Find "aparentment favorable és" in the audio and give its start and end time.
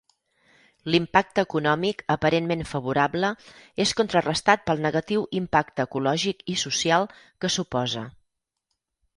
2.13-3.93